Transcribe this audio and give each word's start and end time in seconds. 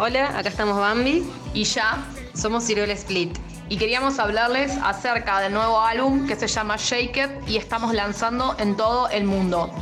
Hola, 0.00 0.38
acá 0.38 0.48
estamos 0.48 0.78
Bambi. 0.78 1.28
Y 1.54 1.64
ya 1.64 2.06
Somos 2.32 2.64
Ciruela 2.64 2.92
Split. 2.92 3.36
y 3.68 3.78
queríamos 3.78 4.20
hablarles 4.20 4.72
acerca 4.84 5.40
del 5.40 5.52
nuevo 5.52 5.80
álbum 5.80 6.28
que 6.28 6.36
se 6.36 6.46
llama 6.46 6.76
Shake 6.76 7.16
It 7.16 7.48
y 7.48 7.56
estamos 7.56 7.92
lanzando 7.92 8.54
en 8.60 8.76
todo 8.76 9.08
el 9.08 9.24
mundo. 9.24 9.72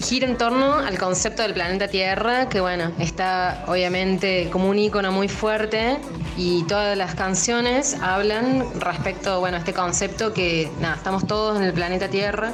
Gira 0.00 0.28
en 0.28 0.38
torno 0.38 0.76
al 0.76 0.96
concepto 0.96 1.42
del 1.42 1.54
planeta 1.54 1.88
Tierra, 1.88 2.48
que 2.48 2.60
bueno, 2.60 2.92
está 3.00 3.64
obviamente 3.66 4.48
como 4.52 4.68
un 4.68 4.78
icono 4.78 5.10
muy 5.10 5.26
fuerte 5.26 5.98
y 6.36 6.62
todas 6.64 6.96
las 6.96 7.16
canciones 7.16 7.96
hablan 8.00 8.64
respecto 8.80 9.40
bueno, 9.40 9.56
a 9.56 9.60
este 9.60 9.72
concepto 9.72 10.32
que 10.32 10.70
nada, 10.80 10.94
estamos 10.94 11.26
todos 11.26 11.56
en 11.56 11.64
el 11.64 11.72
planeta 11.72 12.08
Tierra. 12.08 12.52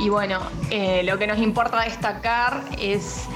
Y 0.00 0.08
bueno, 0.08 0.40
eh, 0.70 1.02
lo 1.04 1.16
que 1.16 1.28
nos 1.28 1.38
importa 1.38 1.80
destacar 1.82 2.64
es 2.80 3.28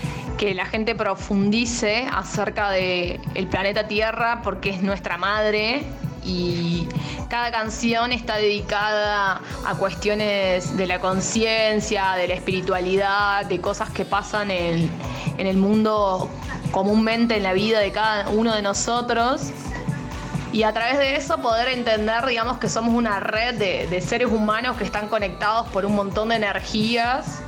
que 0.42 0.55
la 0.55 0.66
gente 0.66 0.96
profundice 0.96 2.05
acerca 2.12 2.70
del 2.70 3.20
el 3.37 3.46
planeta 3.46 3.87
Tierra 3.87 4.41
porque 4.42 4.70
es 4.70 4.83
nuestra 4.83 5.16
madre 5.16 5.84
y 6.24 6.88
cada 7.28 7.52
canción 7.52 8.10
está 8.10 8.38
dedicada 8.38 9.41
a 9.64 9.74
cuestiones 9.77 10.77
de 10.77 10.88
la 10.88 10.98
conciencia, 10.98 12.14
de 12.14 12.27
la 12.27 12.34
espiritualidad, 12.34 13.47
de 13.47 13.60
cosas 13.60 13.91
que 13.91 14.05
pasan 14.05 14.50
en, 14.50 14.91
en 15.38 15.47
el 15.47 15.59
mundo 15.59 16.28
comúnmente 16.72 17.36
en 17.36 17.45
la 17.45 17.52
vida 17.52 17.78
de 17.78 17.92
cada 17.92 18.28
uno 18.31 18.53
de 18.53 18.62
nosotros. 18.62 19.53
Y 20.53 20.64
a 20.64 20.72
través 20.72 20.98
de 20.98 21.14
eso 21.14 21.38
poder 21.38 21.69
entender, 21.69 22.27
digamos, 22.27 22.59
que 22.59 22.69
somos 22.69 22.97
una 22.97 23.20
red 23.20 23.55
de, 23.61 23.86
de 23.86 24.00
seres 24.00 24.27
humanos 24.27 24.77
que 24.77 24.83
están 24.83 25.06
conectados 25.06 25.69
por 25.69 25.86
un 25.86 25.94
montón 25.94 26.31
de 26.31 26.34
energías. 26.34 27.42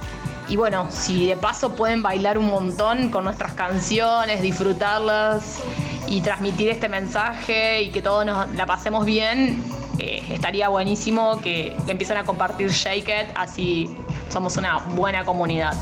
Y 0.49 0.57
bueno, 0.57 0.89
si 0.91 1.27
de 1.27 1.37
paso 1.37 1.75
pueden 1.75 2.03
bailar 2.03 2.37
un 2.39 2.47
montón 2.47 3.09
con 3.09 3.25
nuestras 3.25 3.55
canciones, 3.55 4.43
disfrutarlas 4.43 5.63
y 6.07 6.21
transmitir 6.21 6.69
este 6.69 6.89
mensaje 6.89 7.83
y 7.83 7.91
que 7.91 8.03
todos 8.03 8.27
la 8.27 8.67
pasemos 8.67 9.07
bien, 9.07 9.65
eh, 9.99 10.23
estaría 10.31 10.69
buenísimo 10.69 11.41
que 11.41 11.75
empiecen 11.87 12.19
a 12.19 12.25
compartir 12.25 12.71
Shake 12.71 13.09
It, 13.09 13.29
así 13.35 13.97
somos 14.29 14.57
una 14.57 14.79
buena 14.79 15.25
comunidad. 15.25 15.75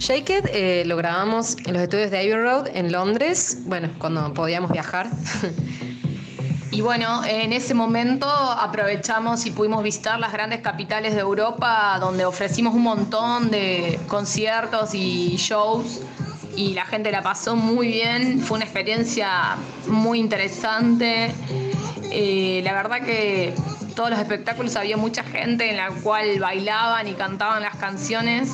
Shake 0.00 0.30
It 0.30 0.46
eh, 0.54 0.82
lo 0.86 0.96
grabamos 0.96 1.58
en 1.66 1.74
los 1.74 1.82
estudios 1.82 2.10
de 2.10 2.18
Abbey 2.20 2.32
Road 2.32 2.68
en 2.72 2.90
Londres, 2.90 3.58
bueno, 3.66 3.90
cuando 3.98 4.32
podíamos 4.32 4.72
viajar. 4.72 5.10
Y 6.72 6.82
bueno, 6.82 7.24
en 7.24 7.52
ese 7.52 7.74
momento 7.74 8.26
aprovechamos 8.26 9.44
y 9.44 9.50
pudimos 9.50 9.82
visitar 9.82 10.20
las 10.20 10.32
grandes 10.32 10.60
capitales 10.60 11.14
de 11.14 11.20
Europa, 11.20 11.98
donde 11.98 12.24
ofrecimos 12.24 12.74
un 12.74 12.82
montón 12.82 13.50
de 13.50 13.98
conciertos 14.06 14.94
y 14.94 15.34
shows 15.36 16.00
y 16.56 16.74
la 16.74 16.84
gente 16.84 17.10
la 17.10 17.22
pasó 17.22 17.56
muy 17.56 17.88
bien, 17.88 18.40
fue 18.40 18.58
una 18.58 18.64
experiencia 18.66 19.56
muy 19.88 20.20
interesante. 20.20 21.34
Eh, 22.12 22.60
la 22.62 22.72
verdad 22.72 23.02
que 23.02 23.52
todos 24.00 24.12
los 24.12 24.18
espectáculos 24.20 24.76
había 24.76 24.96
mucha 24.96 25.22
gente 25.22 25.68
en 25.68 25.76
la 25.76 25.90
cual 25.90 26.38
bailaban 26.40 27.06
y 27.06 27.12
cantaban 27.12 27.60
las 27.62 27.76
canciones. 27.76 28.50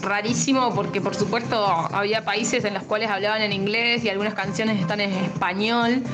Rarísimo 0.00 0.72
porque 0.76 1.00
por 1.00 1.16
supuesto 1.16 1.66
había 1.92 2.24
países 2.24 2.64
en 2.64 2.74
los 2.74 2.84
cuales 2.84 3.10
hablaban 3.10 3.42
en 3.42 3.52
inglés 3.52 4.04
y 4.04 4.10
algunas 4.10 4.34
canciones 4.34 4.80
están 4.80 5.00
en 5.00 5.10
español. 5.24 6.04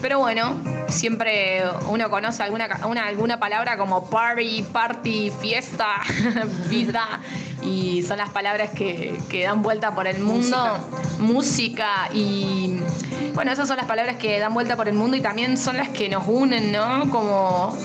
Pero 0.00 0.20
bueno, 0.20 0.58
siempre 0.88 1.64
uno 1.86 2.08
conoce 2.08 2.42
alguna, 2.42 2.66
una- 2.88 3.04
alguna 3.04 3.38
palabra 3.38 3.76
como 3.76 4.08
party, 4.08 4.62
party, 4.72 5.30
fiesta, 5.42 5.96
vida, 6.70 7.20
y 7.60 8.02
son 8.04 8.16
las 8.18 8.30
palabras 8.30 8.70
que, 8.70 9.20
que 9.28 9.44
dan 9.44 9.60
vuelta 9.60 9.94
por 9.94 10.06
el 10.06 10.18
mundo. 10.18 10.78
Música. 11.18 12.08
y 12.14 12.80
bueno, 13.34 13.52
esas 13.52 13.68
son 13.68 13.76
las 13.76 13.86
palabras 13.86 14.16
que 14.16 14.38
dan 14.38 14.52
vuelta 14.54 14.76
por 14.76 14.88
el 14.88 14.94
mundo 14.94 15.16
y 15.16 15.20
también 15.20 15.56
son 15.56 15.76
las 15.76 15.88
que 15.88 16.08
nos 16.08 16.24
unen, 16.26 16.72
¿no? 16.72 17.10
Como, 17.10 17.76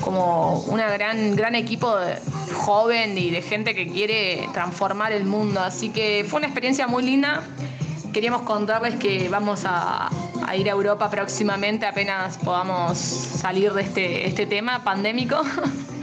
como 0.00 0.60
una 0.68 0.90
gran, 0.90 1.34
gran 1.36 1.54
equipo 1.54 1.96
de- 1.96 2.18
joven 2.54 3.18
y 3.18 3.30
de 3.30 3.42
gente 3.42 3.74
que 3.74 3.86
quiere 3.86 4.48
transformar 4.52 5.12
el 5.12 5.24
mundo. 5.24 5.60
Así 5.60 5.90
que 5.90 6.24
fue 6.28 6.38
una 6.38 6.46
experiencia 6.46 6.86
muy 6.86 7.02
linda 7.02 7.42
queríamos 8.12 8.42
contarles 8.42 8.94
que 8.94 9.28
vamos 9.28 9.64
a, 9.66 10.08
a 10.46 10.56
ir 10.56 10.66
a 10.70 10.72
Europa 10.72 11.10
próximamente 11.10 11.84
apenas 11.84 12.38
podamos 12.38 12.96
salir 12.96 13.74
de 13.74 13.82
este, 13.82 14.26
este 14.26 14.46
tema 14.46 14.82
pandémico. 14.82 15.42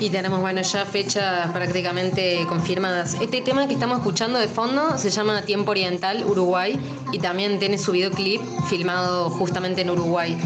Y 0.00 0.08
tenemos, 0.08 0.40
bueno, 0.40 0.62
ya 0.62 0.86
fechas 0.86 1.52
prácticamente 1.52 2.46
confirmadas. 2.48 3.18
Este 3.20 3.42
tema 3.42 3.68
que 3.68 3.74
estamos 3.74 3.98
escuchando 3.98 4.38
de 4.38 4.48
fondo 4.48 4.96
se 4.96 5.10
llama 5.10 5.42
Tiempo 5.42 5.72
Oriental 5.72 6.24
Uruguay 6.24 6.80
y 7.12 7.18
también 7.18 7.58
tiene 7.58 7.76
su 7.76 7.92
videoclip 7.92 8.40
filmado 8.70 9.28
justamente 9.28 9.82
en 9.82 9.90
Uruguay. 9.90 10.38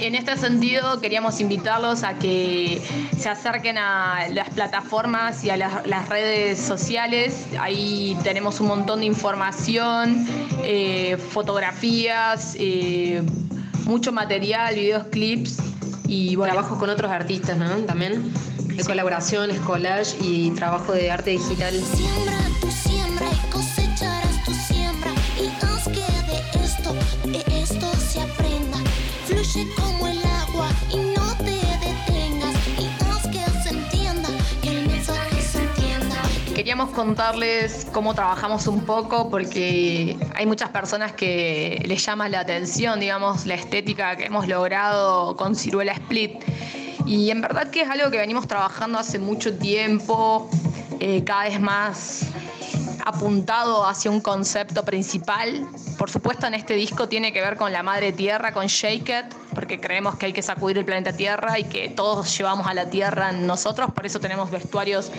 En 0.00 0.14
este 0.14 0.36
sentido, 0.36 1.00
queríamos 1.00 1.40
invitarlos 1.40 2.04
a 2.04 2.18
que 2.18 2.82
se 3.18 3.30
acerquen 3.30 3.78
a 3.78 4.28
las 4.28 4.50
plataformas 4.50 5.44
y 5.44 5.50
a 5.50 5.56
las, 5.56 5.86
las 5.86 6.06
redes 6.10 6.58
sociales. 6.58 7.46
Ahí 7.58 8.18
tenemos 8.22 8.60
un 8.60 8.68
montón 8.68 9.00
de 9.00 9.06
información, 9.06 10.26
eh, 10.62 11.16
fotografías, 11.16 12.54
eh, 12.58 13.22
mucho 13.86 14.12
material, 14.12 14.74
videos, 14.74 15.06
clips 15.06 15.56
y 16.06 16.36
bueno, 16.36 16.52
Trabajos 16.52 16.78
con 16.78 16.90
otros 16.90 17.10
artistas, 17.10 17.56
¿no? 17.56 17.70
También. 17.86 18.30
De 18.80 18.86
colaboraciones, 18.86 19.60
collage 19.60 20.16
y 20.22 20.52
trabajo 20.52 20.94
de 20.94 21.10
arte 21.10 21.32
digital. 21.32 21.74
Siembra 21.74 22.38
tu 22.62 22.70
siembra 22.70 23.26
y 23.30 23.50
cosecharás 23.50 24.42
tu 24.42 24.54
siembra. 24.54 25.12
Y 25.38 25.48
haz 25.62 25.84
que 25.84 26.00
de 26.00 26.64
esto, 26.64 26.94
de 27.26 27.62
esto 27.62 27.92
se 27.98 28.22
aprenda. 28.22 28.78
Fluye 29.26 29.68
como 29.76 30.08
el 30.08 30.18
agua 30.24 30.70
y 30.90 30.96
no 30.96 31.36
te 31.36 31.60
detengas. 31.84 32.56
Y 32.78 32.86
haz 33.04 33.28
que 33.28 33.62
se 33.62 33.68
entienda, 33.68 34.30
que 34.62 34.70
el 34.70 34.86
mensaje 34.86 35.42
se 35.42 35.58
entienda. 35.58 36.16
Queríamos 36.54 36.88
contarles 36.92 37.86
cómo 37.92 38.14
trabajamos 38.14 38.66
un 38.66 38.86
poco 38.86 39.28
porque 39.28 40.16
hay 40.34 40.46
muchas 40.46 40.70
personas 40.70 41.12
que 41.12 41.82
les 41.84 42.02
llama 42.02 42.30
la 42.30 42.40
atención, 42.40 42.98
digamos, 42.98 43.44
la 43.44 43.56
estética 43.56 44.16
que 44.16 44.24
hemos 44.24 44.48
logrado 44.48 45.36
con 45.36 45.54
Ciruela 45.54 45.92
Split. 45.92 46.42
Y 47.10 47.28
en 47.32 47.40
verdad 47.40 47.70
que 47.70 47.80
es 47.80 47.90
algo 47.90 48.08
que 48.08 48.18
venimos 48.18 48.46
trabajando 48.46 48.96
hace 48.96 49.18
mucho 49.18 49.58
tiempo, 49.58 50.48
eh, 51.00 51.24
cada 51.24 51.42
vez 51.42 51.60
más 51.60 52.26
apuntado 53.04 53.84
hacia 53.84 54.12
un 54.12 54.20
concepto 54.20 54.84
principal. 54.84 55.66
Por 55.98 56.08
supuesto, 56.08 56.46
en 56.46 56.54
este 56.54 56.74
disco 56.74 57.08
tiene 57.08 57.32
que 57.32 57.40
ver 57.40 57.56
con 57.56 57.72
la 57.72 57.82
madre 57.82 58.12
tierra, 58.12 58.52
con 58.52 58.68
Shake 58.68 59.08
It, 59.08 59.34
porque 59.56 59.80
creemos 59.80 60.14
que 60.18 60.26
hay 60.26 60.32
que 60.32 60.40
sacudir 60.40 60.78
el 60.78 60.84
planeta 60.84 61.12
Tierra 61.12 61.58
y 61.58 61.64
que 61.64 61.88
todos 61.88 62.38
llevamos 62.38 62.68
a 62.68 62.74
la 62.74 62.88
Tierra 62.88 63.32
nosotros, 63.32 63.90
por 63.92 64.06
eso 64.06 64.20
tenemos 64.20 64.48
vestuarios 64.52 65.10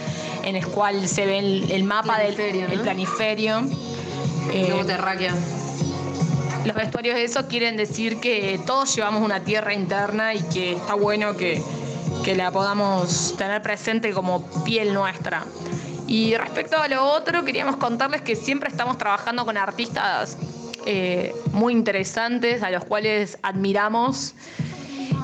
en 0.46 0.56
el 0.56 0.66
cual 0.68 1.10
se 1.10 1.26
ve 1.26 1.40
el, 1.40 1.72
el 1.72 1.84
mapa 1.84 2.16
Planiferio, 2.16 2.62
del 2.62 2.72
el 2.72 2.78
¿no? 2.78 2.84
planiferio. 2.84 3.64
Eh, 4.54 4.84
terráquea. 4.88 5.36
los 6.64 6.76
vestuarios 6.76 7.16
de 7.16 7.26
eso 7.26 7.48
quieren 7.50 7.76
decir 7.76 8.22
que 8.22 8.62
todos 8.66 8.96
llevamos 8.96 9.24
una 9.24 9.42
tierra 9.42 9.74
interna 9.74 10.34
y 10.34 10.42
que 10.44 10.74
está 10.78 10.94
bueno 10.96 11.36
que, 11.36 11.62
que 12.24 12.36
la 12.36 12.52
podamos 12.52 13.36
tener 13.38 13.62
presente 13.62 14.12
como 14.14 14.44
piel 14.64 14.94
nuestra. 14.94 15.46
Y 16.08 16.36
respecto 16.36 16.78
a 16.78 16.88
lo 16.88 17.04
otro, 17.04 17.44
queríamos 17.44 17.78
contarles 17.78 18.22
que 18.22 18.36
siempre 18.36 18.70
estamos 18.70 18.98
trabajando 18.98 19.46
con 19.46 19.58
artistas 19.58 20.38
eh, 20.86 21.34
muy 21.52 21.74
interesantes, 21.74 22.64
a 22.64 22.70
los 22.70 22.86
cuales 22.86 23.38
admiramos 23.42 24.36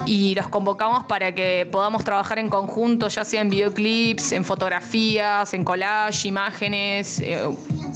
y 0.06 0.34
los 0.36 0.48
convocamos 0.48 1.06
para 1.06 1.36
que 1.36 1.68
podamos 1.72 2.04
trabajar 2.04 2.40
en 2.40 2.50
conjunto, 2.50 3.10
ya 3.10 3.26
sea 3.26 3.42
en 3.42 3.50
videoclips, 3.50 4.32
en 4.32 4.46
fotografías, 4.46 5.54
en 5.54 5.64
collage, 5.64 6.28
imágenes, 6.28 7.20
eh, 7.20 7.44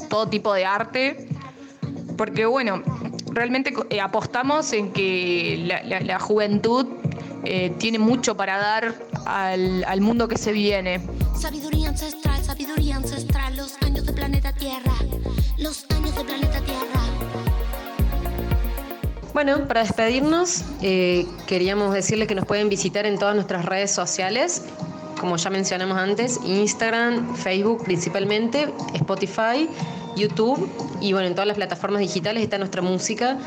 todo 0.09 0.27
tipo 0.27 0.53
de 0.53 0.65
arte 0.65 1.27
porque 2.21 2.45
bueno, 2.45 2.83
realmente 3.31 3.73
eh, 3.89 3.99
apostamos 3.99 4.73
en 4.73 4.91
que 4.91 5.81
la, 6.05 6.19
juventud 6.19 6.85
eh, 7.43 7.73
tiene 7.77 7.99
mucho 7.99 8.35
para 8.35 8.57
dar 8.57 8.95
al, 9.25 9.83
al 9.85 10.01
mundo 10.01 10.27
que 10.27 10.37
se 10.37 10.51
viene. 10.51 11.01
Sabiduría 11.39 11.89
ancestral, 11.89 12.43
sabiduría 12.43 12.95
ancestral. 12.95 13.55
Los 13.55 13.75
años 13.81 14.05
de 14.05 14.13
planeta 14.13 14.53
Tierra. 14.53 14.93
Los 15.57 15.85
años 15.89 16.15
de 16.15 16.23
planeta 16.23 16.59
Tierra. 16.61 17.01
Bueno, 19.33 19.67
para 19.67 19.81
despedirnos, 19.81 20.63
eh, 20.81 21.25
queríamos 21.47 21.93
decirles 21.93 22.27
que 22.27 22.35
nos 22.35 22.45
pueden 22.45 22.67
visitar 22.69 23.05
en 23.05 23.17
todas 23.17 23.33
nuestras 23.33 23.63
redes 23.65 23.89
sociales, 23.91 24.63
como 25.19 25.37
ya 25.37 25.49
mencionamos 25.49 25.97
antes, 25.97 26.39
Instagram, 26.45 27.35
Facebook 27.35 27.83
principalmente, 27.85 28.73
Spotify 28.93 29.69
YouTube 30.15 30.69
y 30.99 31.13
bueno, 31.13 31.27
en 31.27 31.33
todas 31.33 31.47
las 31.47 31.57
plataformas 31.57 32.01
digitales 32.01 32.43
está 32.43 32.57
nuestra 32.57 32.81
música. 32.81 33.37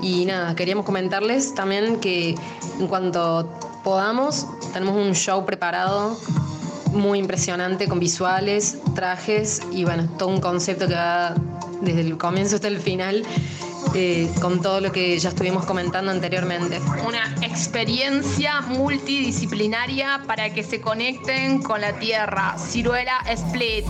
Y 0.00 0.24
nada, 0.24 0.54
queríamos 0.54 0.84
comentarles 0.84 1.54
también 1.54 2.00
que 2.00 2.34
en 2.78 2.86
cuanto 2.86 3.50
podamos, 3.82 4.46
tenemos 4.72 4.96
un 4.96 5.14
show 5.14 5.44
preparado 5.44 6.18
muy 6.92 7.18
impresionante 7.18 7.88
con 7.88 7.98
visuales, 7.98 8.78
trajes 8.94 9.60
y 9.72 9.84
bueno, 9.84 10.08
todo 10.18 10.28
un 10.28 10.40
concepto 10.40 10.88
que 10.88 10.94
va 10.94 11.34
desde 11.80 12.00
el 12.00 12.16
comienzo 12.16 12.56
hasta 12.56 12.68
el 12.68 12.78
final. 12.80 13.24
eh, 13.94 14.28
con 14.40 14.60
todo 14.60 14.80
lo 14.80 14.92
que 14.92 15.18
ya 15.18 15.30
estuvimos 15.30 15.64
comentando 15.64 16.10
anteriormente. 16.10 16.80
Una 17.06 17.34
experiencia 17.42 18.60
multidisciplinaria 18.62 20.22
para 20.26 20.52
que 20.52 20.62
se 20.62 20.80
conecten 20.80 21.62
con 21.62 21.80
la 21.80 21.98
tierra. 21.98 22.56
Ciruela 22.58 23.20
Split. 23.26 23.86